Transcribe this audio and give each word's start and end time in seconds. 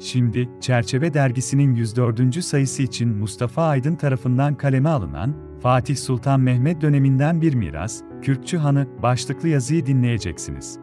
Şimdi, 0.00 0.48
Çerçeve 0.60 1.14
dergisinin 1.14 1.74
104. 1.74 2.44
sayısı 2.44 2.82
için 2.82 3.08
Mustafa 3.08 3.62
Aydın 3.62 3.96
tarafından 3.96 4.54
kaleme 4.54 4.88
alınan, 4.88 5.34
Fatih 5.62 5.96
Sultan 5.96 6.40
Mehmet 6.40 6.80
döneminden 6.80 7.40
bir 7.40 7.54
miras, 7.54 8.02
Kürkçü 8.22 8.56
Hanı 8.56 8.86
başlıklı 9.02 9.48
yazıyı 9.48 9.86
dinleyeceksiniz. 9.86 10.78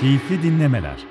Keyifli 0.00 0.42
dinlemeler 0.42 1.06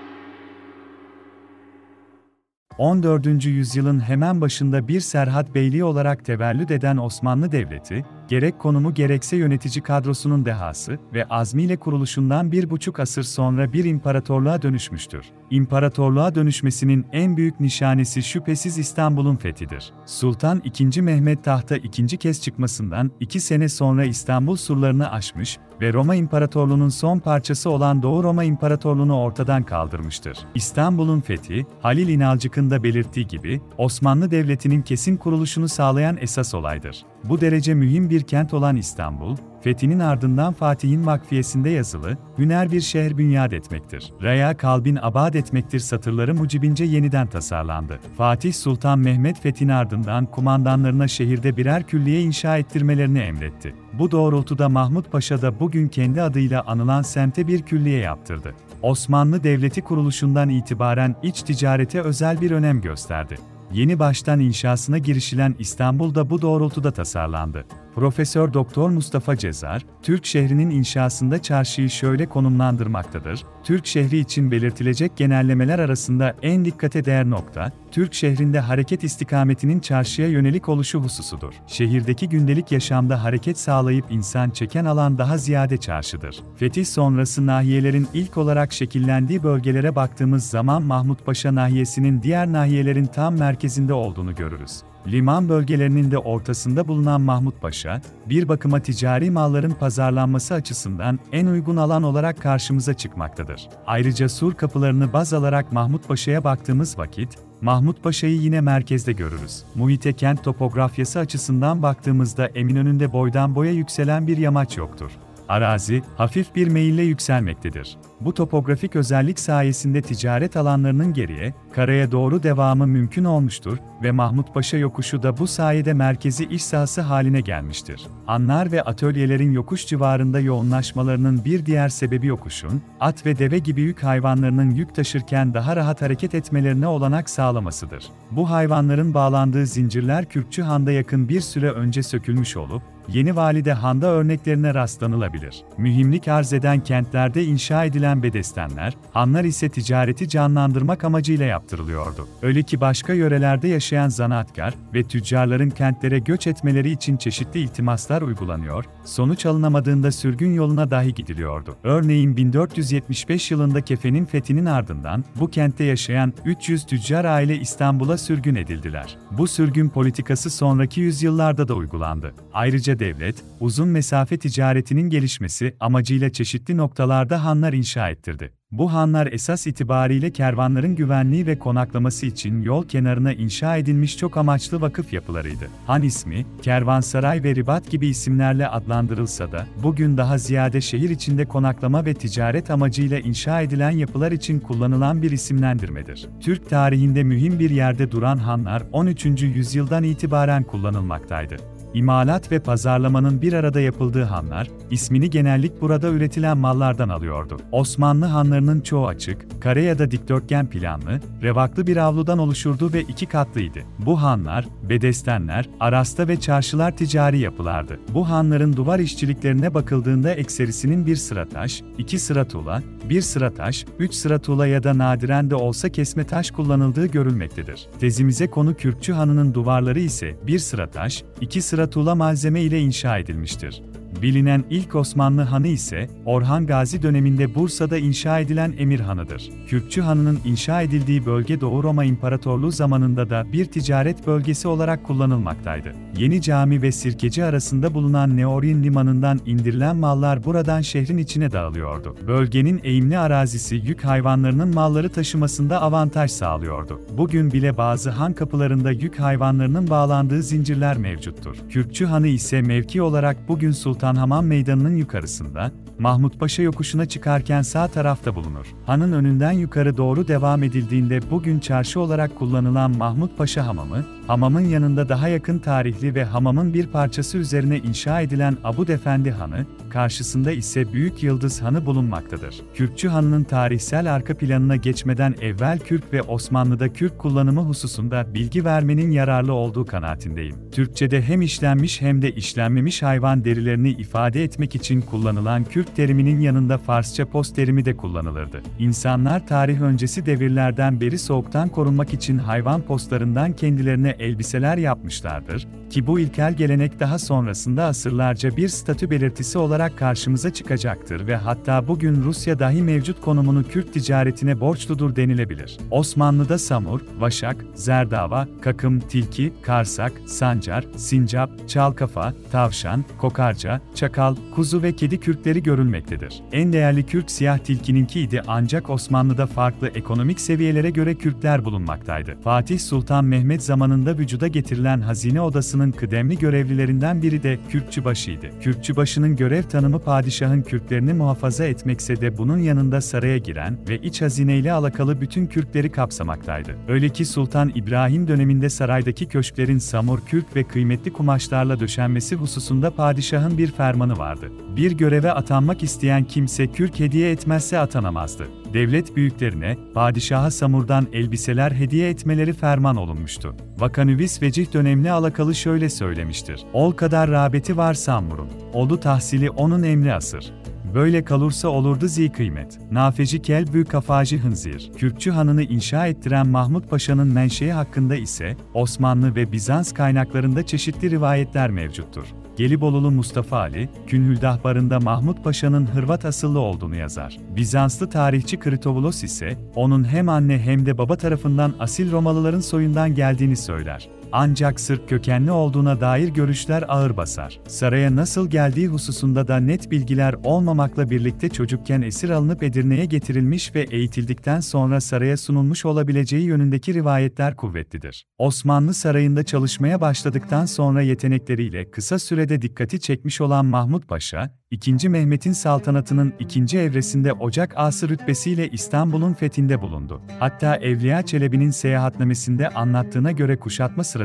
14. 2.78 3.46
yüzyılın 3.46 4.00
hemen 4.00 4.42
başında 4.42 4.88
bir 4.88 5.00
Serhat 5.00 5.56
Beyliği 5.56 5.84
olarak 5.84 6.26
tevellüt 6.26 6.72
eden 6.72 6.98
Osmanlı 6.98 7.52
Devleti, 7.52 8.06
gerek 8.32 8.60
konumu 8.60 8.94
gerekse 8.94 9.38
yönetici 9.38 9.84
kadrosunun 9.84 10.46
dehası 10.46 11.00
ve 11.14 11.26
azmiyle 11.26 11.78
kuruluşundan 11.78 12.52
bir 12.52 12.70
buçuk 12.70 13.00
asır 13.00 13.24
sonra 13.24 13.74
bir 13.74 13.86
imparatorluğa 13.86 14.62
dönüşmüştür. 14.62 15.26
İmparatorluğa 15.50 16.36
dönüşmesinin 16.36 17.06
en 17.12 17.38
büyük 17.38 17.60
nişanesi 17.60 18.24
şüphesiz 18.24 18.78
İstanbul'un 18.78 19.36
fethidir. 19.36 19.94
Sultan 20.06 20.62
II. 20.80 21.02
Mehmet 21.02 21.44
tahta 21.44 21.78
ikinci 21.78 22.18
kez 22.18 22.42
çıkmasından 22.42 23.12
iki 23.20 23.40
sene 23.40 23.70
sonra 23.70 24.06
İstanbul 24.06 24.56
surlarını 24.56 25.12
aşmış 25.12 25.58
ve 25.82 25.94
Roma 25.94 26.16
İmparatorluğu'nun 26.16 26.90
son 26.90 27.20
parçası 27.20 27.70
olan 27.70 28.04
Doğu 28.04 28.24
Roma 28.24 28.44
İmparatorluğu'nu 28.44 29.22
ortadan 29.22 29.64
kaldırmıştır. 29.64 30.38
İstanbul'un 30.56 31.22
fethi, 31.22 31.66
Halil 31.82 32.08
İnalcık'ın 32.08 32.70
da 32.70 32.84
belirttiği 32.84 33.28
gibi, 33.28 33.62
Osmanlı 33.78 34.32
Devleti'nin 34.32 34.82
kesin 34.82 35.18
kuruluşunu 35.18 35.68
sağlayan 35.68 36.18
esas 36.22 36.54
olaydır. 36.54 37.11
Bu 37.24 37.42
derece 37.42 37.74
mühim 37.74 38.10
bir 38.10 38.22
kent 38.22 38.54
olan 38.54 38.76
İstanbul, 38.76 39.38
fethinin 39.62 40.00
ardından 40.00 40.54
Fatih'in 40.54 41.06
vakfiyesinde 41.06 41.70
yazılı, 41.70 42.18
hüner 42.38 42.72
bir 42.72 42.82
şehir 42.82 43.18
bünyat 43.18 43.54
etmektir. 43.54 44.14
Raya 44.22 44.58
kalbin 44.58 45.00
abad 45.02 45.34
etmektir 45.34 45.80
satırları 45.80 46.36
mucibince 46.36 46.84
yeniden 46.84 47.28
tasarlandı. 47.28 48.00
Fatih 48.18 48.54
Sultan 48.54 49.00
Mehmet 49.00 49.40
fethin 49.42 49.70
ardından 49.70 50.26
kumandanlarına 50.26 51.08
şehirde 51.08 51.58
birer 51.58 51.84
külliye 51.84 52.22
inşa 52.22 52.58
ettirmelerini 52.58 53.20
emretti. 53.20 53.76
Bu 53.94 54.12
doğrultuda 54.12 54.70
Mahmut 54.70 55.12
Paşa 55.12 55.42
da 55.42 55.60
bugün 55.60 55.88
kendi 55.88 56.22
adıyla 56.22 56.64
anılan 56.68 57.02
semte 57.02 57.48
bir 57.48 57.62
külliye 57.62 58.00
yaptırdı. 58.00 58.56
Osmanlı 58.82 59.44
Devleti 59.44 59.82
kuruluşundan 59.82 60.50
itibaren 60.50 61.16
iç 61.24 61.42
ticarete 61.42 62.02
özel 62.02 62.42
bir 62.42 62.52
önem 62.52 62.82
gösterdi. 62.82 63.38
Yeni 63.74 64.00
baştan 64.00 64.40
inşasına 64.40 64.98
girişilen 64.98 65.56
İstanbul'da 65.60 66.30
bu 66.30 66.42
doğrultuda 66.42 66.92
tasarlandı. 66.92 67.66
Profesör 67.96 68.54
Doktor 68.54 68.90
Mustafa 68.90 69.38
Cezar, 69.38 69.86
Türk 70.04 70.26
şehrinin 70.26 70.70
inşasında 70.70 71.42
çarşıyı 71.42 71.90
şöyle 71.90 72.26
konumlandırmaktadır. 72.26 73.44
Türk 73.64 73.86
şehri 73.86 74.18
için 74.18 74.52
belirtilecek 74.52 75.18
genellemeler 75.18 75.80
arasında 75.80 76.36
en 76.42 76.66
dikkate 76.66 77.06
değer 77.06 77.30
nokta, 77.30 77.72
Türk 77.92 78.14
şehrinde 78.14 78.60
hareket 78.60 79.04
istikametinin 79.04 79.80
çarşıya 79.80 80.28
yönelik 80.28 80.70
oluşu 80.70 81.00
hususudur. 81.00 81.54
Şehirdeki 81.68 82.30
gündelik 82.30 82.72
yaşamda 82.72 83.24
hareket 83.24 83.60
sağlayıp 83.60 84.06
insan 84.10 84.50
çeken 84.50 84.86
alan 84.86 85.18
daha 85.18 85.38
ziyade 85.38 85.78
çarşıdır. 85.78 86.40
Fetih 86.56 86.86
sonrası 86.86 87.46
nahiyelerin 87.46 88.08
ilk 88.14 88.38
olarak 88.38 88.74
şekillendiği 88.74 89.44
bölgelere 89.44 89.96
baktığımız 89.96 90.46
zaman 90.46 90.84
Mahmutpaşa 90.84 91.56
nahiyesinin 91.56 92.22
diğer 92.22 92.52
nahiyelerin 92.52 93.06
tam 93.06 93.38
merkezinde 93.38 93.94
olduğunu 93.94 94.36
görürüz. 94.36 94.82
Liman 95.08 95.50
bölgelerinin 95.50 96.12
de 96.12 96.18
ortasında 96.18 96.88
bulunan 96.88 97.22
Mahmut 97.22 97.62
Paşa, 97.62 98.02
bir 98.26 98.48
bakıma 98.48 98.80
ticari 98.80 99.32
malların 99.32 99.72
pazarlanması 99.72 100.54
açısından 100.54 101.20
en 101.32 101.46
uygun 101.46 101.78
alan 101.78 102.04
olarak 102.04 102.42
karşımıza 102.42 102.94
çıkmaktadır. 102.94 103.70
Ayrıca 103.88 104.30
sur 104.30 104.54
kapılarını 104.54 105.14
baz 105.14 105.34
alarak 105.34 105.72
Mahmut 105.72 106.08
Paşa'ya 106.08 106.44
baktığımız 106.44 106.98
vakit, 106.98 107.38
Mahmut 107.62 108.04
Paşa'yı 108.04 108.38
yine 108.38 108.62
merkezde 108.62 109.12
görürüz. 109.12 109.64
Muhite 109.76 110.14
kent 110.14 110.44
topografyası 110.44 111.20
açısından 111.20 111.84
baktığımızda 111.84 112.48
Eminönü'nde 112.48 113.14
boydan 113.14 113.56
boya 113.56 113.72
yükselen 113.72 114.28
bir 114.28 114.38
yamaç 114.38 114.78
yoktur. 114.78 115.12
Arazi, 115.52 116.02
hafif 116.18 116.56
bir 116.56 116.68
meyille 116.68 117.04
yükselmektedir. 117.04 117.98
Bu 118.22 118.34
topografik 118.34 118.96
özellik 118.96 119.40
sayesinde 119.40 120.02
ticaret 120.02 120.58
alanlarının 120.58 121.14
geriye, 121.14 121.54
karaya 121.74 122.12
doğru 122.12 122.44
devamı 122.44 122.88
mümkün 122.88 123.24
olmuştur 123.24 123.78
ve 124.04 124.12
Mahmutpaşa 124.12 124.78
yokuşu 124.78 125.24
da 125.24 125.38
bu 125.38 125.48
sayede 125.48 125.94
merkezi 125.94 126.46
iş 126.46 126.64
sahası 126.64 127.02
haline 127.02 127.42
gelmiştir. 127.42 128.08
Anlar 128.28 128.72
ve 128.72 128.82
atölyelerin 128.82 129.52
yokuş 129.52 129.88
civarında 129.88 130.40
yoğunlaşmalarının 130.40 131.46
bir 131.46 131.66
diğer 131.66 131.90
sebebi 131.90 132.28
yokuşun, 132.28 132.82
at 133.00 133.26
ve 133.26 133.40
deve 133.40 133.60
gibi 133.60 133.82
yük 133.82 134.04
hayvanlarının 134.04 134.72
yük 134.72 134.96
taşırken 134.96 135.54
daha 135.54 135.76
rahat 135.76 136.02
hareket 136.02 136.36
etmelerine 136.36 136.88
olanak 136.88 137.30
sağlamasıdır. 137.30 138.04
Bu 138.32 138.50
hayvanların 138.50 139.14
bağlandığı 139.14 139.66
zincirler 139.66 140.26
Kürkçü 140.26 140.62
Han'da 140.62 140.92
yakın 140.92 141.30
bir 141.30 141.42
süre 141.42 141.72
önce 141.72 142.04
sökülmüş 142.04 142.58
olup, 142.58 142.82
Yeni 143.14 143.36
Valide 143.36 143.74
Han'da 143.74 144.08
örneklerine 144.08 144.74
rastlanılabilir. 144.74 145.64
Mühimlik 145.78 146.28
arz 146.28 146.54
eden 146.54 146.80
kentlerde 146.80 147.44
inşa 147.44 147.86
edilen 147.86 148.24
bedestenler, 148.24 148.94
hanlar 149.12 149.44
ise 149.44 149.70
ticareti 149.70 150.30
canlandırmak 150.30 151.04
amacıyla 151.04 151.46
yaptırılıyordu. 151.46 152.28
Öyle 152.42 152.64
ki 152.64 152.82
başka 152.82 153.14
yörelerde 153.14 153.68
yaşayan 153.68 154.10
zanaatkar 154.10 154.74
ve 154.94 155.04
tüccarların 155.04 155.70
kentlere 155.70 156.20
göç 156.20 156.48
etmeleri 156.48 156.92
için 156.92 157.18
çeşitli 157.18 157.60
iltimaslar 157.60 158.22
uygulanıyor, 158.22 158.86
sonuç 159.06 159.46
alınamadığında 159.46 160.12
sürgün 160.12 160.54
yoluna 160.54 160.92
dahi 160.92 161.14
gidiliyordu. 161.14 161.76
Örneğin 161.84 162.38
1475 162.38 163.52
yılında 163.52 163.82
Kefe'nin 163.82 164.26
fethinin 164.26 164.66
ardından 164.66 165.24
bu 165.40 165.50
kentte 165.50 165.84
yaşayan 165.84 166.34
300 166.46 166.86
tüccar 166.86 167.26
aile 167.26 167.56
İstanbul'a 167.56 168.18
sürgün 168.18 168.56
edildiler. 168.56 169.18
Bu 169.32 169.48
sürgün 169.48 169.90
politikası 169.90 170.50
sonraki 170.50 171.02
yüzyıllarda 171.02 171.68
da 171.68 171.74
uygulandı. 171.74 172.34
Ayrıca 172.54 173.01
devlet, 173.02 173.44
uzun 173.60 173.88
mesafe 173.88 174.38
ticaretinin 174.38 175.10
gelişmesi 175.10 175.76
amacıyla 175.80 176.30
çeşitli 176.30 176.78
noktalarda 176.78 177.46
hanlar 177.46 177.74
inşa 177.74 178.10
ettirdi. 178.10 178.54
Bu 178.72 178.94
hanlar 178.94 179.28
esas 179.32 179.68
itibariyle 179.68 180.32
kervanların 180.32 180.96
güvenliği 180.96 181.48
ve 181.48 181.60
konaklaması 181.60 182.26
için 182.26 182.62
yol 182.62 182.88
kenarına 182.88 183.34
inşa 183.34 183.78
edilmiş 183.78 184.18
çok 184.18 184.38
amaçlı 184.38 184.82
vakıf 184.82 185.14
yapılarıydı. 185.14 185.68
Han 185.88 186.02
ismi, 186.02 186.46
kervansaray 186.62 187.44
ve 187.44 187.56
ribat 187.56 187.92
gibi 187.92 188.08
isimlerle 188.08 188.68
adlandırılsa 188.68 189.52
da, 189.52 189.68
bugün 189.84 190.18
daha 190.18 190.38
ziyade 190.38 190.82
şehir 190.82 191.10
içinde 191.10 191.46
konaklama 191.46 192.06
ve 192.06 192.14
ticaret 192.14 192.72
amacıyla 192.72 193.20
inşa 193.20 193.62
edilen 193.62 193.92
yapılar 193.92 194.32
için 194.32 194.60
kullanılan 194.60 195.22
bir 195.22 195.32
isimlendirmedir. 195.32 196.30
Türk 196.40 196.70
tarihinde 196.70 197.24
mühim 197.24 197.60
bir 197.60 197.70
yerde 197.70 198.12
duran 198.12 198.38
hanlar 198.38 198.84
13. 198.92 199.26
yüzyıldan 199.42 200.04
itibaren 200.04 200.64
kullanılmaktaydı. 200.64 201.71
İmalat 201.94 202.52
ve 202.52 202.60
pazarlamanın 202.60 203.42
bir 203.42 203.54
arada 203.54 203.82
yapıldığı 203.82 204.24
hanlar, 204.24 204.68
ismini 204.92 205.30
genellik 205.30 205.82
burada 205.82 206.10
üretilen 206.10 206.58
mallardan 206.58 207.10
alıyordu. 207.10 207.58
Osmanlı 207.72 208.26
hanlarının 208.26 208.82
çoğu 208.82 209.08
açık, 209.08 209.62
kare 209.62 209.84
ya 209.84 210.00
da 210.00 210.12
dikdörtgen 210.12 210.70
planlı, 210.70 211.20
revaklı 211.42 211.88
bir 211.88 211.98
avludan 211.98 212.38
oluşurdu 212.38 212.94
ve 212.94 213.02
iki 213.02 213.26
katlıydı. 213.26 213.80
Bu 214.00 214.22
hanlar, 214.22 214.66
bedestenler, 214.90 215.70
arasta 215.80 216.28
ve 216.28 216.40
çarşılar 216.40 216.98
ticari 216.98 217.40
yapılardı. 217.40 218.00
Bu 218.14 218.30
hanların 218.30 218.76
duvar 218.76 219.00
işçiliklerine 219.00 219.74
bakıldığında 219.74 220.34
ekserisinin 220.34 221.06
bir 221.06 221.16
sıra 221.16 221.50
taş, 221.50 221.82
iki 221.98 222.20
sıra 222.20 222.48
tuğla, 222.48 222.82
bir 223.10 223.22
sıra 223.22 223.54
taş, 223.54 223.86
üç 224.00 224.14
sıra 224.14 224.40
tuğla 224.40 224.68
ya 224.68 224.84
da 224.84 224.98
nadiren 224.98 225.50
de 225.50 225.56
olsa 225.56 225.90
kesme 225.90 226.24
taş 226.24 226.52
kullanıldığı 226.52 227.06
görülmektedir. 227.06 227.88
Tezimize 228.00 228.50
konu 228.50 228.76
Kürkçü 228.76 229.14
Hanı'nın 229.14 229.54
duvarları 229.54 230.00
ise 230.00 230.36
bir 230.48 230.60
sıra 230.60 230.90
taş, 230.90 231.24
iki 231.42 231.62
sıra 231.62 231.81
tuğla 231.90 232.16
malzeme 232.16 232.62
ile 232.62 232.80
inşa 232.80 233.18
edilmiştir. 233.18 233.82
Bilinen 234.22 234.64
ilk 234.70 234.96
Osmanlı 234.96 235.42
hanı 235.42 235.68
ise 235.68 236.08
Orhan 236.26 236.68
Gazi 236.68 237.02
döneminde 237.02 237.56
Bursa'da 237.56 237.98
inşa 237.98 238.40
edilen 238.40 238.74
Emir 238.78 239.00
Hanı'dır. 239.00 239.50
Kürkçü 239.68 240.02
Hanı'nın 240.02 240.40
inşa 240.46 240.82
edildiği 240.82 241.26
bölge 241.26 241.62
Doğu 241.62 241.84
Roma 241.84 242.04
İmparatorluğu 242.04 242.72
zamanında 242.72 243.30
da 243.30 243.46
bir 243.54 243.66
ticaret 243.66 244.28
bölgesi 244.28 244.68
olarak 244.68 245.04
kullanılmaktaydı. 245.04 245.94
Yeni 246.18 246.42
Cami 246.42 246.82
ve 246.82 246.92
Sirkeci 246.92 247.44
arasında 247.44 247.94
bulunan 247.94 248.38
Neorin 248.38 248.84
limanından 248.84 249.40
indirilen 249.46 249.96
mallar 249.96 250.44
buradan 250.44 250.82
şehrin 250.82 251.18
içine 251.18 251.52
dağılıyordu. 251.52 252.16
Bölgenin 252.28 252.82
eğimli 252.84 253.18
arazisi 253.18 253.76
yük 253.76 254.06
hayvanlarının 254.06 254.74
malları 254.74 255.10
taşımasında 255.10 255.82
avantaj 255.82 256.32
sağlıyordu. 256.32 257.02
Bugün 257.18 257.52
bile 257.52 257.78
bazı 257.78 258.10
han 258.10 258.34
kapılarında 258.34 258.92
yük 258.92 259.20
hayvanlarının 259.20 259.90
bağlandığı 259.90 260.44
zincirler 260.44 260.98
mevcuttur. 260.98 261.56
Kürkçü 261.70 262.06
Hanı 262.06 262.28
ise 262.28 262.62
mevki 262.62 263.02
olarak 263.02 263.38
bugün 263.48 263.72
Sultan 263.72 264.11
Sultan 264.12 264.22
Hamam 264.22 264.46
Meydanı'nın 264.46 264.96
yukarısında, 264.96 265.72
Mahmut 266.00 266.40
Paşa 266.40 266.62
yokuşuna 266.62 267.06
çıkarken 267.06 267.62
sağ 267.62 267.88
tarafta 267.88 268.36
bulunur. 268.36 268.66
Hanın 268.86 269.12
önünden 269.12 269.52
yukarı 269.52 269.98
doğru 269.98 270.28
devam 270.28 270.64
edildiğinde 270.64 271.20
bugün 271.32 271.60
çarşı 271.60 272.00
olarak 272.00 272.36
kullanılan 272.36 272.98
Mahmut 272.98 273.38
Paşa 273.38 273.68
Hamamı, 273.68 274.06
hamamın 274.28 274.62
yanında 274.62 275.10
daha 275.10 275.28
yakın 275.28 275.60
tarihli 275.60 276.16
ve 276.16 276.24
hamamın 276.24 276.74
bir 276.74 276.88
parçası 276.88 277.38
üzerine 277.38 277.78
inşa 277.78 278.22
edilen 278.22 278.58
Abud 278.64 278.88
Efendi 278.88 279.32
Hanı, 279.32 279.66
karşısında 279.90 280.52
ise 280.52 280.94
Büyük 280.94 281.24
Yıldız 281.24 281.62
Hanı 281.62 281.86
bulunmaktadır. 281.86 282.56
Kürkçü 282.74 283.08
Hanı'nın 283.08 283.44
tarihsel 283.44 284.14
arka 284.14 284.38
planına 284.38 284.76
geçmeden 284.76 285.36
evvel 285.42 285.80
Kürk 285.80 286.14
ve 286.14 286.22
Osmanlı'da 286.22 286.94
Kürk 286.94 287.20
kullanımı 287.20 287.62
hususunda 287.62 288.34
bilgi 288.34 288.66
vermenin 288.66 289.12
yararlı 289.12 289.54
olduğu 289.54 289.86
kanaatindeyim. 289.86 290.56
Türkçe'de 290.72 291.22
hem 291.22 291.42
işlenmiş 291.42 292.02
hem 292.02 292.22
de 292.22 292.32
işlenmemiş 292.32 293.04
hayvan 293.04 293.44
derilerini 293.44 293.92
ifade 294.02 294.44
etmek 294.44 294.76
için 294.76 295.02
kullanılan 295.02 295.64
Kürk 295.64 295.96
teriminin 295.96 296.40
yanında 296.40 296.78
Farsça 296.78 297.26
post 297.26 297.56
terimi 297.56 297.86
de 297.86 297.98
kullanılırdı. 297.98 298.62
İnsanlar 298.80 299.48
tarih 299.48 299.82
öncesi 299.82 300.26
devirlerden 300.26 301.02
beri 301.02 301.20
soğuktan 301.20 301.70
korunmak 301.70 302.14
için 302.14 302.38
hayvan 302.38 302.82
postlarından 302.82 303.54
kendilerine 303.54 304.16
elbiseler 304.20 304.78
yapmışlardır 304.78 305.68
ki 305.92 306.08
bu 306.08 306.20
ilkel 306.20 306.54
gelenek 306.54 307.00
daha 307.00 307.20
sonrasında 307.20 307.84
asırlarca 307.84 308.58
bir 308.58 308.68
statü 308.68 309.10
belirtisi 309.10 309.58
olarak 309.58 309.98
karşımıza 309.98 310.54
çıkacaktır 310.54 311.28
ve 311.28 311.36
hatta 311.36 311.88
bugün 311.88 312.24
Rusya 312.24 312.60
dahi 312.60 312.82
mevcut 312.82 313.22
konumunu 313.22 313.64
Kürt 313.68 313.94
ticaretine 313.94 314.60
borçludur 314.60 315.16
denilebilir. 315.16 315.78
Osmanlı'da 315.92 316.58
samur, 316.58 317.02
vaşak, 317.20 317.66
zerdava, 317.76 318.48
kakım, 318.62 319.00
tilki, 319.00 319.54
karsak, 319.62 320.12
sancar, 320.26 320.86
sincap, 320.96 321.70
çalkafa, 321.70 322.34
tavşan, 322.52 323.06
kokarca, 323.18 323.82
çakal, 323.96 324.36
kuzu 324.56 324.82
ve 324.82 324.96
kedi 324.96 325.20
kürkleri 325.20 325.64
görülmektedir. 325.64 326.42
En 326.52 326.74
değerli 326.74 327.06
kürk 327.06 327.32
siyah 327.32 327.58
tilkininkiydi 327.58 328.42
ancak 328.48 328.90
Osmanlı'da 328.90 329.48
farklı 329.48 329.88
ekonomik 329.88 330.40
seviyelere 330.40 330.90
göre 330.90 331.16
kürkler 331.16 331.66
bulunmaktaydı. 331.66 332.36
Fatih 332.44 332.80
Sultan 332.80 333.26
Mehmet 333.26 333.64
zamanında 333.64 334.18
vücuda 334.18 334.48
getirilen 334.48 335.02
hazine 335.02 335.42
odasının 335.42 335.92
kıdemli 335.92 336.38
görevlilerinden 336.38 337.22
biri 337.22 337.44
de 337.44 337.60
Kürkçübaşı'ydı. 337.70 338.50
Kürkçübaşı'nın 338.62 339.36
görev 339.36 339.64
tanımı 339.64 340.00
padişahın 340.00 340.62
kürklerini 340.62 341.14
muhafaza 341.14 341.66
etmekse 341.66 342.22
de 342.22 342.38
bunun 342.38 342.58
yanında 342.58 343.02
saraya 343.02 343.38
giren 343.38 343.78
ve 343.90 343.98
iç 343.98 344.22
hazineyle 344.22 344.72
alakalı 344.72 345.22
bütün 345.22 345.48
kürkleri 345.48 345.92
kapsamaktaydı. 345.92 346.76
Öyle 346.88 347.10
ki 347.10 347.26
Sultan 347.26 347.72
İbrahim 347.76 348.28
döneminde 348.28 348.70
saraydaki 348.70 349.26
köşklerin 349.26 349.78
samur 349.78 350.20
kürk 350.20 350.56
ve 350.56 350.64
kıymetli 350.64 351.14
kumaşlarla 351.14 351.80
döşenmesi 351.80 352.36
hususunda 352.36 352.92
padişahın 352.92 353.58
bir 353.58 353.72
fermanı 353.82 354.18
vardı. 354.18 354.52
Bir 354.76 354.92
göreve 354.92 355.32
atanmak 355.32 355.84
isteyen 355.84 356.24
kimse 356.24 356.68
kürk 356.68 357.00
hediye 357.00 357.32
etmezse 357.32 357.80
atanamazdı. 357.80 358.48
Devlet 358.74 359.16
büyüklerine, 359.16 359.78
padişaha 359.94 360.52
samurdan 360.52 361.08
elbiseler 361.14 361.72
hediye 361.72 362.10
etmeleri 362.10 362.54
ferman 362.54 362.96
olunmuştu. 362.96 363.56
Vakanüvis 363.78 364.42
Vecih 364.42 364.74
dönemli 364.74 365.12
alakalı 365.12 365.56
şöyle 365.56 365.90
söylemiştir. 365.90 366.62
Ol 366.74 366.92
kadar 366.92 367.30
rağbeti 367.30 367.78
var 367.78 367.94
samurun. 367.94 368.50
Oldu 368.74 369.00
tahsili 369.00 369.50
onun 369.50 369.84
emri 369.84 370.14
asır. 370.14 370.54
Böyle 370.96 371.24
kalursa 371.24 371.68
olurdu 371.68 372.08
zi 372.08 372.32
kıymet. 372.32 372.80
Nafeci 372.92 373.42
kel 373.42 373.74
büyük 373.74 373.90
kafacı 373.90 374.38
hınzir. 374.38 374.92
Kürkçü 374.98 375.32
hanını 375.32 375.64
inşa 375.64 376.08
ettiren 376.08 376.48
Mahmut 376.48 376.90
Paşa'nın 376.90 377.28
menşei 377.28 377.72
hakkında 377.72 378.16
ise 378.16 378.58
Osmanlı 378.74 379.36
ve 379.36 379.52
Bizans 379.52 379.92
kaynaklarında 379.92 380.66
çeşitli 380.66 381.12
rivayetler 381.12 381.70
mevcuttur. 381.70 382.26
Gelibolulu 382.58 383.12
Mustafa 383.12 383.58
Ali, 383.58 383.90
Künhüldah 384.08 384.64
Barı'nda 384.64 385.00
Mahmut 385.00 385.44
Paşa'nın 385.44 385.86
Hırvat 385.86 386.26
asıllı 386.26 386.60
olduğunu 386.60 386.96
yazar. 386.96 387.38
Bizanslı 387.56 388.10
tarihçi 388.10 388.60
Kritovulos 388.60 389.24
ise, 389.24 389.58
onun 389.76 390.04
hem 390.04 390.30
anne 390.30 390.60
hem 390.60 390.86
de 390.86 390.98
baba 390.98 391.18
tarafından 391.18 391.74
asil 391.80 392.12
Romalıların 392.12 392.60
soyundan 392.60 393.16
geldiğini 393.16 393.56
söyler. 393.56 394.10
Ancak 394.32 394.80
Sırp 394.80 395.10
kökenli 395.10 395.52
olduğuna 395.52 396.02
dair 396.02 396.30
görüşler 396.30 396.84
ağır 396.88 397.18
basar. 397.18 397.60
Saraya 397.68 398.16
nasıl 398.16 398.50
geldiği 398.50 398.88
hususunda 398.88 399.48
da 399.48 399.58
net 399.58 399.92
bilgiler 399.92 400.36
olmamakla 400.44 401.10
birlikte 401.10 401.50
çocukken 401.50 402.02
esir 402.02 402.30
alınıp 402.30 402.64
Edirne'ye 402.64 403.06
getirilmiş 403.06 403.76
ve 403.76 403.82
eğitildikten 403.82 404.60
sonra 404.60 405.02
saraya 405.02 405.38
sunulmuş 405.38 405.86
olabileceği 405.86 406.44
yönündeki 406.44 406.94
rivayetler 406.94 407.56
kuvvetlidir. 407.56 408.26
Osmanlı 408.38 408.94
sarayında 408.94 409.44
çalışmaya 409.44 410.02
başladıktan 410.02 410.66
sonra 410.66 411.02
yetenekleriyle 411.02 411.92
kısa 411.92 412.20
sürede 412.20 412.62
dikkati 412.62 413.00
çekmiş 413.00 413.42
olan 413.42 413.66
Mahmut 413.66 414.08
Paşa, 414.08 414.58
II. 414.72 415.10
Mehmet'in 415.10 415.54
saltanatının 415.54 416.34
ikinci 416.40 416.80
evresinde 416.80 417.34
Ocak 417.34 417.74
Ası 417.76 418.10
rütbesiyle 418.10 418.70
İstanbul'un 418.70 419.34
fethinde 419.34 419.82
bulundu. 419.82 420.22
Hatta 420.40 420.76
Evliya 420.76 421.22
Çelebi'nin 421.22 421.72
seyahatnamesinde 421.72 422.70
anlattığına 422.70 423.32
göre 423.32 423.60
kuşatma 423.60 424.04
sırasında 424.04 424.21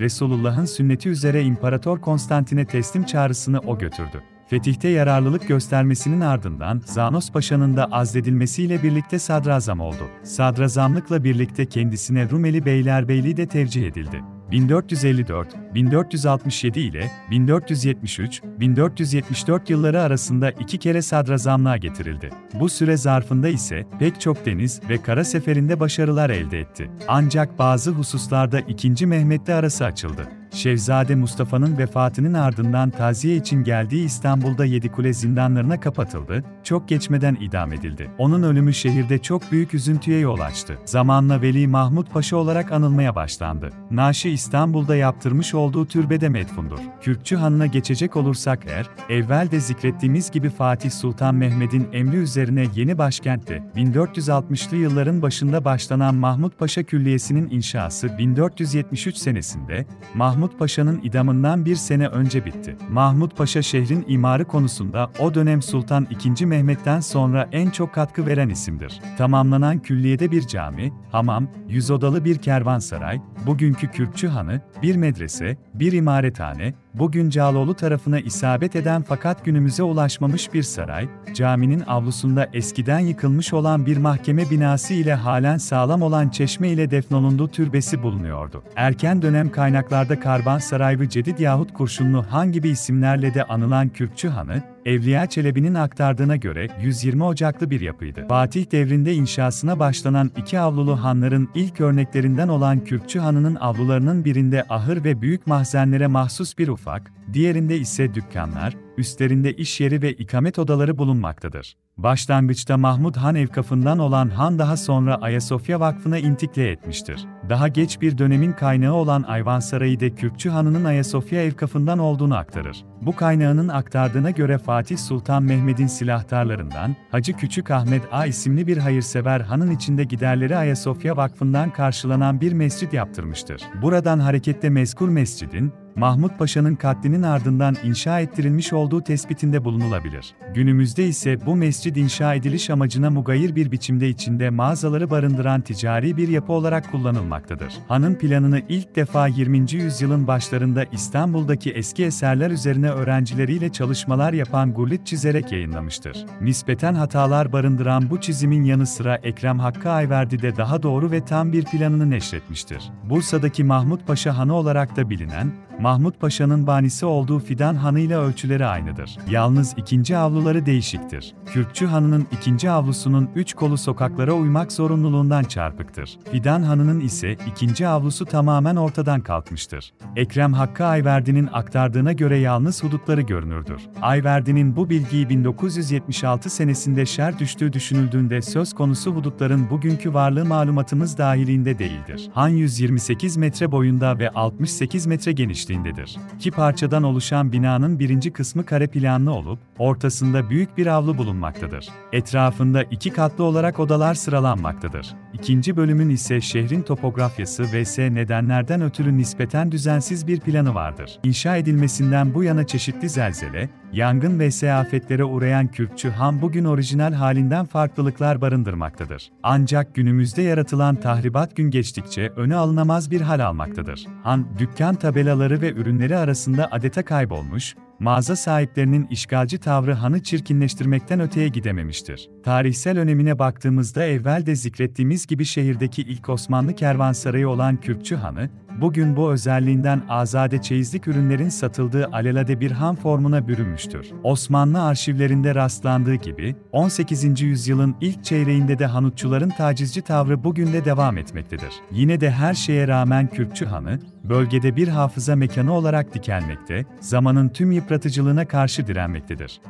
Resulullah'ın 0.00 0.64
sünneti 0.64 1.08
üzere 1.08 1.42
İmparator 1.42 2.00
Konstantin'e 2.00 2.66
teslim 2.66 3.04
çağrısını 3.04 3.60
o 3.60 3.78
götürdü. 3.78 4.22
Fetihte 4.48 4.88
yararlılık 4.88 5.48
göstermesinin 5.48 6.20
ardından 6.20 6.82
Zanos 6.84 7.30
Paşa'nın 7.30 7.76
da 7.76 7.84
azledilmesiyle 7.84 8.82
birlikte 8.82 9.18
sadrazam 9.18 9.80
oldu. 9.80 10.08
Sadrazamlıkla 10.22 11.24
birlikte 11.24 11.66
kendisine 11.66 12.30
Rumeli 12.30 12.64
Beylerbeyliği 12.64 13.36
de 13.36 13.46
tevcih 13.46 13.86
edildi. 13.86 14.35
1454, 14.50 15.48
1467 15.74 16.80
ile 16.80 17.10
1473, 17.30 18.42
1474 18.60 19.70
yılları 19.70 20.02
arasında 20.02 20.50
iki 20.50 20.78
kere 20.78 21.02
sadrazamlığa 21.02 21.76
getirildi. 21.76 22.30
Bu 22.54 22.68
süre 22.68 22.96
zarfında 22.96 23.48
ise 23.48 23.86
pek 23.98 24.20
çok 24.20 24.46
deniz 24.46 24.80
ve 24.88 25.02
kara 25.02 25.24
seferinde 25.24 25.80
başarılar 25.80 26.30
elde 26.30 26.60
etti. 26.60 26.90
Ancak 27.08 27.58
bazı 27.58 27.90
hususlarda 27.90 28.60
2. 28.60 29.06
Mehmet'le 29.06 29.48
arası 29.48 29.84
açıldı. 29.84 30.28
Şehzade 30.56 31.14
Mustafa'nın 31.14 31.78
vefatının 31.78 32.34
ardından 32.34 32.90
taziye 32.90 33.36
için 33.36 33.64
geldiği 33.64 34.04
İstanbul'da 34.04 34.64
Yedikule 34.64 35.12
zindanlarına 35.12 35.80
kapatıldı, 35.80 36.44
çok 36.64 36.88
geçmeden 36.88 37.34
idam 37.40 37.72
edildi. 37.72 38.10
Onun 38.18 38.42
ölümü 38.42 38.74
şehirde 38.74 39.18
çok 39.18 39.52
büyük 39.52 39.74
üzüntüye 39.74 40.18
yol 40.18 40.40
açtı. 40.40 40.78
Zamanla 40.84 41.42
Veli 41.42 41.66
Mahmut 41.66 42.12
Paşa 42.12 42.36
olarak 42.36 42.72
anılmaya 42.72 43.14
başlandı. 43.14 43.70
Naşi 43.90 44.30
İstanbul'da 44.30 44.96
yaptırmış 44.96 45.54
olduğu 45.54 45.86
türbede 45.86 46.28
medfundur. 46.28 46.78
Kürkçü 47.00 47.36
Hanı'na 47.36 47.66
geçecek 47.66 48.16
olursak 48.16 48.66
eğer, 48.66 48.86
evvel 49.08 49.50
de 49.50 49.60
zikrettiğimiz 49.60 50.30
gibi 50.30 50.50
Fatih 50.50 50.90
Sultan 50.90 51.34
Mehmet'in 51.34 51.88
emri 51.92 52.16
üzerine 52.16 52.66
yeni 52.74 52.98
başkentte 52.98 53.62
1460'lı 53.76 54.76
yılların 54.76 55.22
başında 55.22 55.64
başlanan 55.64 56.14
Mahmut 56.14 56.58
Paşa 56.58 56.82
Külliyesi'nin 56.82 57.50
inşası 57.50 58.18
1473 58.18 59.16
senesinde 59.16 59.86
Mahmut 60.14 60.45
Paşa'nın 60.58 61.00
idamından 61.02 61.64
bir 61.64 61.76
sene 61.76 62.08
önce 62.08 62.44
bitti. 62.44 62.76
Mahmut 62.90 63.36
Paşa 63.36 63.62
şehrin 63.62 64.04
imarı 64.08 64.44
konusunda 64.44 65.10
o 65.18 65.34
dönem 65.34 65.62
Sultan 65.62 66.06
II. 66.24 66.46
Mehmet'ten 66.46 67.00
sonra 67.00 67.48
en 67.52 67.70
çok 67.70 67.94
katkı 67.94 68.26
veren 68.26 68.48
isimdir. 68.48 69.00
Tamamlanan 69.18 69.78
külliyede 69.78 70.30
bir 70.30 70.46
cami, 70.46 70.92
hamam, 71.12 71.48
yüz 71.68 71.90
odalı 71.90 72.24
bir 72.24 72.38
kervansaray, 72.38 73.20
bugünkü 73.46 73.90
Kürkçü 73.90 74.28
Hanı, 74.28 74.60
bir 74.82 74.96
medrese, 74.96 75.56
bir 75.74 75.92
imarethane, 75.92 76.74
bugün 76.98 77.30
Cağaloğlu 77.30 77.74
tarafına 77.74 78.20
isabet 78.20 78.76
eden 78.76 79.02
fakat 79.02 79.44
günümüze 79.44 79.82
ulaşmamış 79.82 80.54
bir 80.54 80.62
saray, 80.62 81.08
caminin 81.34 81.80
avlusunda 81.80 82.48
eskiden 82.52 82.98
yıkılmış 82.98 83.52
olan 83.52 83.86
bir 83.86 83.96
mahkeme 83.96 84.50
binası 84.50 84.94
ile 84.94 85.14
halen 85.14 85.56
sağlam 85.56 86.02
olan 86.02 86.28
çeşme 86.28 86.68
ile 86.68 86.90
defnolunduğu 86.90 87.48
türbesi 87.48 88.02
bulunuyordu. 88.02 88.62
Erken 88.76 89.22
dönem 89.22 89.50
kaynaklarda 89.50 90.20
Karbansaray 90.20 91.00
ve 91.00 91.08
Cedid 91.08 91.38
yahut 91.38 91.72
Kurşunlu 91.72 92.24
Han 92.30 92.52
gibi 92.52 92.68
isimlerle 92.68 93.34
de 93.34 93.44
anılan 93.44 93.88
Kürkçü 93.88 94.28
Hanı, 94.28 94.62
Evliya 94.86 95.26
Çelebi'nin 95.26 95.74
aktardığına 95.74 96.36
göre 96.36 96.68
120 96.82 97.24
Ocaklı 97.24 97.70
bir 97.70 97.80
yapıydı. 97.80 98.26
Fatih 98.28 98.72
devrinde 98.72 99.14
inşasına 99.14 99.78
başlanan 99.78 100.30
iki 100.36 100.58
avlulu 100.60 101.02
hanların 101.02 101.48
ilk 101.54 101.80
örneklerinden 101.80 102.48
olan 102.48 102.84
Kürkçü 102.84 103.18
Hanı'nın 103.18 103.54
avlularının 103.54 104.24
birinde 104.24 104.64
ahır 104.68 105.04
ve 105.04 105.20
büyük 105.22 105.46
mahzenlere 105.46 106.06
mahsus 106.06 106.58
bir 106.58 106.68
ufak, 106.68 107.12
diğerinde 107.32 107.78
ise 107.78 108.14
dükkanlar, 108.14 108.76
üstlerinde 108.98 109.52
iş 109.52 109.80
yeri 109.80 110.02
ve 110.02 110.12
ikamet 110.12 110.58
odaları 110.58 110.98
bulunmaktadır. 110.98 111.76
Başlangıçta 111.96 112.76
Mahmud 112.76 113.16
Han 113.16 113.34
evkafından 113.34 113.98
olan 113.98 114.28
Han 114.28 114.58
daha 114.58 114.76
sonra 114.76 115.14
Ayasofya 115.14 115.80
Vakfı'na 115.80 116.18
intikle 116.18 116.70
etmiştir. 116.70 117.24
Daha 117.48 117.68
geç 117.68 118.00
bir 118.00 118.18
dönemin 118.18 118.52
kaynağı 118.52 118.94
olan 118.94 119.22
Ayvansaray'ı 119.22 120.00
da 120.00 120.14
Kürkçü 120.14 120.50
Hanı'nın 120.50 120.84
Ayasofya 120.84 121.42
evkafından 121.42 121.98
olduğunu 121.98 122.36
aktarır. 122.36 122.84
Bu 123.02 123.16
kaynağının 123.16 123.68
aktardığına 123.68 124.30
göre 124.30 124.58
Fatih 124.58 124.96
Sultan 124.96 125.42
Mehmet'in 125.42 125.86
silahtarlarından 125.86 126.96
Hacı 127.10 127.32
Küçük 127.32 127.70
Ahmet 127.70 128.02
A 128.12 128.26
isimli 128.26 128.66
bir 128.66 128.76
hayırsever 128.76 129.40
hanın 129.40 129.70
içinde 129.70 130.04
giderleri 130.04 130.56
Ayasofya 130.56 131.16
Vakfı'ndan 131.16 131.70
karşılanan 131.70 132.40
bir 132.40 132.52
mescit 132.52 132.92
yaptırmıştır. 132.92 133.62
Buradan 133.82 134.18
hareketle 134.18 134.70
mezkur 134.70 135.08
mescidin, 135.08 135.72
Mahmut 135.96 136.38
Paşa'nın 136.38 136.74
katlinin 136.74 137.22
ardından 137.22 137.76
inşa 137.84 138.20
ettirilmiş 138.20 138.72
olduğu 138.72 139.02
tespitinde 139.02 139.64
bulunulabilir. 139.64 140.34
Günümüzde 140.54 141.06
ise 141.06 141.46
bu 141.46 141.56
mescid 141.56 141.96
inşa 141.96 142.34
ediliş 142.34 142.70
amacına 142.70 143.10
mugayir 143.10 143.56
bir 143.56 143.72
biçimde 143.72 144.08
içinde 144.08 144.50
mağazaları 144.50 145.10
barındıran 145.10 145.60
ticari 145.60 146.16
bir 146.16 146.28
yapı 146.28 146.52
olarak 146.52 146.90
kullanılmaktadır. 146.90 147.72
Hanın 147.88 148.14
planını 148.14 148.62
ilk 148.68 148.96
defa 148.96 149.26
20. 149.26 149.72
yüzyılın 149.72 150.26
başlarında 150.26 150.84
İstanbul'daki 150.92 151.70
eski 151.70 152.04
eserler 152.04 152.50
üzerine 152.50 152.90
öğrencileriyle 152.90 153.68
çalışmalar 153.72 154.32
yapan 154.32 154.74
Gurlit 154.74 155.06
çizerek 155.06 155.52
yayınlamıştır. 155.52 156.26
Nispeten 156.40 156.94
hatalar 156.94 157.52
barındıran 157.52 158.10
bu 158.10 158.20
çizimin 158.20 158.64
yanı 158.64 158.86
sıra 158.86 159.16
Ekrem 159.16 159.58
Hakkı 159.58 159.90
Ayverdi 159.90 160.42
de 160.42 160.56
daha 160.56 160.82
doğru 160.82 161.10
ve 161.10 161.24
tam 161.24 161.52
bir 161.52 161.64
planını 161.64 162.10
neşretmiştir. 162.10 162.82
Bursa'daki 163.10 163.64
Mahmut 163.64 164.06
Paşa 164.06 164.38
Hanı 164.38 164.54
olarak 164.54 164.96
da 164.96 165.10
bilinen, 165.10 165.52
Mahmut 165.80 166.20
Paşa'nın 166.20 166.66
banisi 166.66 167.06
olduğu 167.06 167.38
Fidan 167.38 167.74
Hanı 167.74 168.00
ile 168.00 168.16
ölçüleri 168.16 168.66
aynıdır. 168.66 169.18
Yalnız 169.30 169.74
ikinci 169.76 170.16
avluları 170.16 170.66
değişiktir. 170.66 171.34
Kürkçü 171.46 171.86
Hanı'nın 171.86 172.26
ikinci 172.32 172.70
avlusunun 172.70 173.28
üç 173.34 173.54
kolu 173.54 173.78
sokaklara 173.78 174.32
uymak 174.32 174.72
zorunluluğundan 174.72 175.44
çarpıktır. 175.44 176.18
Fidan 176.32 176.62
Hanı'nın 176.62 177.00
ise 177.00 177.36
ikinci 177.46 177.88
avlusu 177.88 178.24
tamamen 178.24 178.76
ortadan 178.76 179.20
kalkmıştır. 179.20 179.92
Ekrem 180.16 180.52
Hakkı 180.52 180.84
Ayverdi'nin 180.84 181.48
aktardığına 181.52 182.12
göre 182.12 182.38
yalnız 182.38 182.84
hudutları 182.84 183.20
görünürdür. 183.20 183.82
Ayverdi'nin 184.02 184.76
bu 184.76 184.90
bilgiyi 184.90 185.28
1976 185.28 186.50
senesinde 186.50 187.06
şer 187.06 187.38
düştüğü 187.38 187.72
düşünüldüğünde 187.72 188.42
söz 188.42 188.74
konusu 188.74 189.14
hudutların 189.14 189.70
bugünkü 189.70 190.14
varlığı 190.14 190.44
malumatımız 190.44 191.18
dahilinde 191.18 191.78
değildir. 191.78 192.30
Han 192.34 192.48
128 192.48 193.36
metre 193.36 193.72
boyunda 193.72 194.18
ve 194.18 194.30
68 194.30 195.06
metre 195.06 195.32
genişliğindedir. 195.66 196.16
İki 196.36 196.50
parçadan 196.50 197.02
oluşan 197.02 197.52
binanın 197.52 197.98
birinci 197.98 198.32
kısmı 198.32 198.66
kare 198.66 198.86
planlı 198.86 199.32
olup, 199.32 199.58
ortasında 199.78 200.50
büyük 200.50 200.78
bir 200.78 200.86
avlu 200.86 201.18
bulunmaktadır. 201.18 201.88
Etrafında 202.12 202.82
iki 202.82 203.10
katlı 203.12 203.44
olarak 203.44 203.80
odalar 203.80 204.14
sıralanmaktadır. 204.14 205.14
İkinci 205.40 205.76
bölümün 205.76 206.08
ise 206.08 206.40
şehrin 206.40 206.82
topografyası 206.82 207.62
vs 207.62 207.98
nedenlerden 207.98 208.82
ötürü 208.82 209.18
nispeten 209.18 209.72
düzensiz 209.72 210.26
bir 210.26 210.40
planı 210.40 210.74
vardır. 210.74 211.18
İnşa 211.22 211.56
edilmesinden 211.56 212.34
bu 212.34 212.44
yana 212.44 212.66
çeşitli 212.66 213.08
zelzele, 213.08 213.70
yangın 213.92 214.40
vs 214.40 214.64
afetlere 214.64 215.24
uğrayan 215.24 215.66
Kürkçü 215.66 216.10
Han 216.10 216.42
bugün 216.42 216.64
orijinal 216.64 217.12
halinden 217.12 217.66
farklılıklar 217.66 218.40
barındırmaktadır. 218.40 219.30
Ancak 219.42 219.94
günümüzde 219.94 220.42
yaratılan 220.42 220.96
tahribat 220.96 221.56
gün 221.56 221.70
geçtikçe 221.70 222.28
öne 222.36 222.56
alınamaz 222.56 223.10
bir 223.10 223.20
hal 223.20 223.46
almaktadır. 223.46 224.06
Han, 224.22 224.46
dükkan 224.58 224.94
tabelaları 224.94 225.60
ve 225.60 225.72
ürünleri 225.72 226.16
arasında 226.16 226.68
adeta 226.70 227.04
kaybolmuş, 227.04 227.74
mağaza 227.98 228.36
sahiplerinin 228.36 229.06
işgalci 229.06 229.58
tavrı 229.58 229.92
hanı 229.92 230.22
çirkinleştirmekten 230.22 231.20
öteye 231.20 231.48
gidememiştir. 231.48 232.30
Tarihsel 232.44 232.98
önemine 232.98 233.38
baktığımızda 233.38 234.04
evvel 234.04 234.46
de 234.46 234.54
zikrettiğimiz 234.54 235.26
gibi 235.26 235.44
şehirdeki 235.44 236.02
ilk 236.02 236.28
Osmanlı 236.28 236.74
kervansarayı 236.74 237.48
olan 237.48 237.76
Kürkçü 237.76 238.16
Hanı, 238.16 238.50
bugün 238.80 239.16
bu 239.16 239.32
özelliğinden 239.32 240.02
azade 240.08 240.62
çeyizlik 240.62 241.08
ürünlerin 241.08 241.48
satıldığı 241.48 242.06
alelade 242.06 242.60
bir 242.60 242.70
han 242.70 242.96
formuna 242.96 243.48
bürünmüştür. 243.48 244.06
Osmanlı 244.22 244.82
arşivlerinde 244.82 245.54
rastlandığı 245.54 246.14
gibi, 246.14 246.56
18. 246.72 247.40
yüzyılın 247.42 247.96
ilk 248.00 248.24
çeyreğinde 248.24 248.78
de 248.78 248.86
hanutçuların 248.86 249.50
tacizci 249.50 250.02
tavrı 250.02 250.44
bugün 250.44 250.72
de 250.72 250.84
devam 250.84 251.18
etmektedir. 251.18 251.72
Yine 251.92 252.20
de 252.20 252.30
her 252.30 252.54
şeye 252.54 252.88
rağmen 252.88 253.26
Kürkçü 253.26 253.66
Hanı, 253.66 253.98
bölgede 254.24 254.76
bir 254.76 254.88
hafıza 254.88 255.36
mekanı 255.36 255.72
olarak 255.72 256.14
dikelmekte, 256.14 256.84
zamanın 257.00 257.48
tüm 257.48 257.72
yıpratıcılığına 257.72 258.48
karşı 258.48 258.86
direnmektedir. 258.86 259.60